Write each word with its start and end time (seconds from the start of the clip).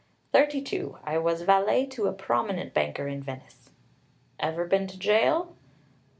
"Thirty 0.31 0.63
two. 0.63 0.97
I 1.03 1.19
was 1.19 1.43
valet 1.43 1.85
to 1.91 2.07
a 2.07 2.11
prominent 2.11 2.73
banker 2.73 3.07
in 3.07 3.21
Venice." 3.21 3.69
"Ever 4.39 4.65
been 4.65 4.81
in 4.89 4.99
jail?" 4.99 5.53